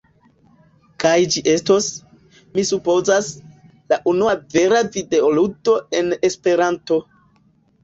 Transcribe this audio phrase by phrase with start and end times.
[1.03, 1.89] kaj ĝi estos,
[2.55, 3.29] mi supozas,
[3.95, 7.03] la unua vera videoludo en Esperanto.